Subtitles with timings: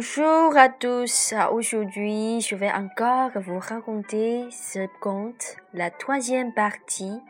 [0.00, 7.20] Bonjour à tous, aujourd'hui je vais encore vous raconter ce conte, la troisième partie,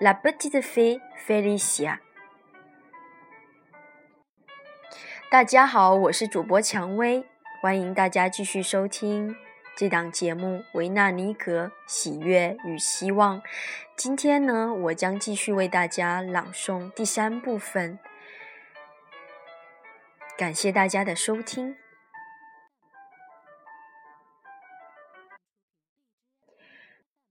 [0.00, 1.98] La petite fée Félicia。
[5.30, 7.22] 大家好，我是主播蔷薇，
[7.60, 9.36] 欢迎大家继续收听
[9.76, 13.40] 这档节目《维纳尼格喜悦与希望》。
[13.94, 17.98] 今天呢，我将继续为大家朗诵第三部分。
[20.38, 21.76] 感谢大家的收听。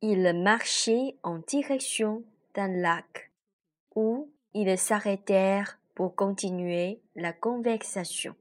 [0.07, 2.23] Il marchait en direction
[2.53, 3.31] d'un lac
[3.95, 8.35] où ils s'arrêtèrent pour continuer la conversation.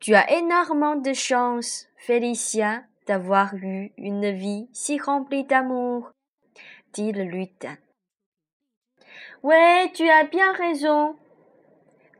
[0.00, 6.10] Tu as énormément de chance, Félicia, d'avoir eu une vie si remplie d'amour,
[6.94, 7.76] dit le lutin.
[9.42, 11.16] Ouais, tu as bien raison,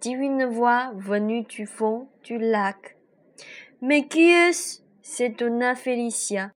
[0.02, 2.98] dit une voix venue du fond du lac.
[3.80, 4.82] Mais qui est-ce?
[5.00, 6.50] S'étonna Félicia.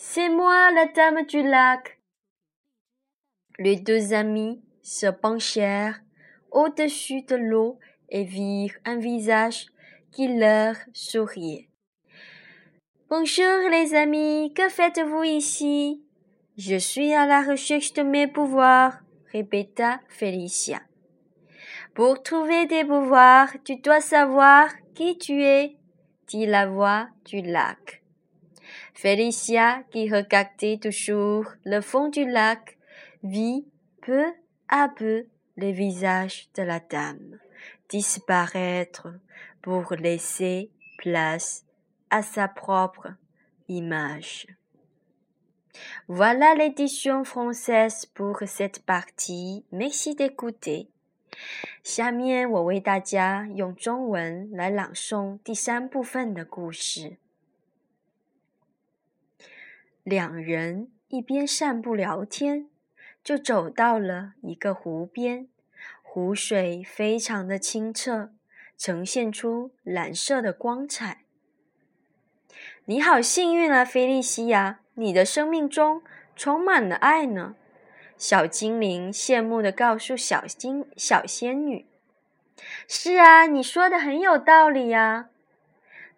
[0.00, 1.98] C'est moi, la dame du lac.
[3.58, 5.98] Les deux amis se penchèrent
[6.52, 9.66] au-dessus de l'eau et virent un visage
[10.12, 11.68] qui leur souriait.
[13.10, 16.00] Bonjour les amis, que faites-vous ici?
[16.56, 19.00] Je suis à la recherche de mes pouvoirs,
[19.32, 20.80] répéta Félicia.
[21.96, 25.76] Pour trouver des pouvoirs, tu dois savoir qui tu es,
[26.28, 27.97] dit la voix du lac.
[28.97, 32.77] Félicia, qui regardait toujours le fond du lac,
[33.23, 33.65] vit
[34.01, 34.25] peu
[34.69, 35.25] à peu
[35.57, 37.37] le visage de la dame
[37.93, 39.07] disparaître
[39.61, 41.63] pour laisser place
[42.09, 43.09] à sa propre
[43.67, 44.47] image.
[46.07, 49.63] Voilà l'édition française pour cette partie.
[49.71, 50.89] Merci d'écouter.
[51.83, 57.17] 下面我为大家用中文来朗诵第三部分的故事。
[60.08, 62.70] 两人一边散步聊天，
[63.22, 65.48] 就走到了一个湖边。
[66.02, 68.30] 湖水非常的清澈，
[68.78, 71.24] 呈现出蓝色的光彩。
[72.86, 74.80] 你好幸运啊，菲利西亚！
[74.94, 76.02] 你的生命中
[76.34, 77.56] 充满了爱呢。
[78.16, 81.84] 小精灵羡慕的告诉小精小仙女
[82.88, 85.28] ：“是啊，你说的很有道理呀。”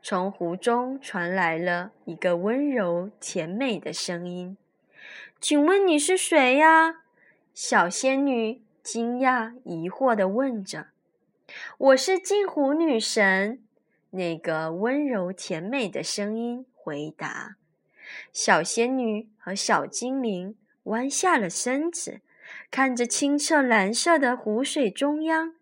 [0.03, 4.57] 从湖中传来了一个温柔甜美的声音
[5.39, 7.03] ：“请问你是谁呀？”
[7.53, 10.87] 小仙女惊讶疑惑地问着。
[11.77, 13.63] “我是镜湖女神。”
[14.13, 17.57] 那个温柔甜美的声音回答。
[18.33, 22.21] 小仙女和小精灵弯下了身子，
[22.71, 25.55] 看着清澈蓝色的湖水中央，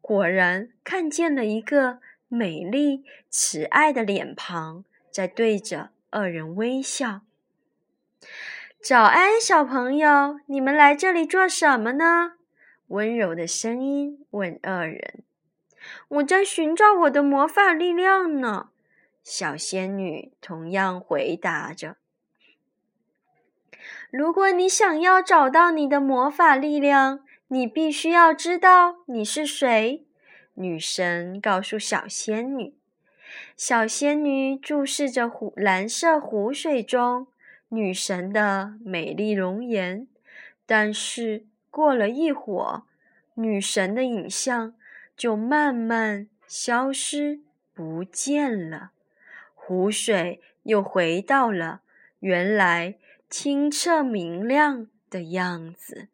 [0.00, 1.98] 果然看见了一个。
[2.34, 7.20] 美丽慈爱的脸庞在对着二人微笑。
[8.80, 12.32] 早安，小朋友，你们来这里做什么呢？
[12.86, 15.22] 温柔的声音问二人。
[16.08, 18.70] 我在寻找我的魔法力量呢。
[19.22, 21.96] 小仙女同样回答着。
[24.10, 30.06] 如果你想要找到你的魔法力量，你必须要知道你是谁。
[30.54, 32.74] 女神告诉小仙女
[33.56, 37.26] ：“小仙女注视着湖蓝色湖水中
[37.68, 40.06] 女神的美丽容颜，
[40.66, 42.82] 但是过了一会儿，
[43.34, 44.74] 女神的影像
[45.16, 47.40] 就慢慢消失
[47.72, 48.90] 不见了，
[49.54, 51.80] 湖水又回到了
[52.20, 52.98] 原来
[53.30, 56.08] 清澈明亮的样子。”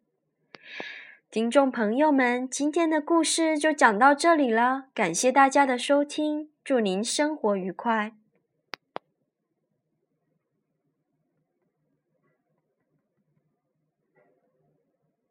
[1.31, 8.13] 听众朋友们，今天的故事就讲到这里了，感谢大家的收听，祝您生活愉快。